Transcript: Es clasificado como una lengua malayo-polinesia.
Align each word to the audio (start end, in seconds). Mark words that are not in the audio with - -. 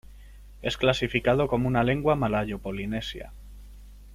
Es 0.63 0.77
clasificado 0.77 1.47
como 1.47 1.67
una 1.67 1.83
lengua 1.83 2.15
malayo-polinesia. 2.15 3.31